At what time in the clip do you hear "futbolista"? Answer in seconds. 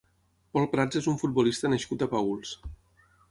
1.25-1.71